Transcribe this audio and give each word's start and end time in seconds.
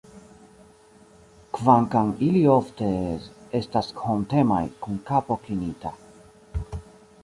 Kvankam 1.57 2.09
ili 2.29 2.43
ofte 2.55 2.89
estas 3.63 3.93
hontemaj, 4.03 4.67
kun 4.85 5.01
kapo 5.13 5.43
klinita. 5.47 5.99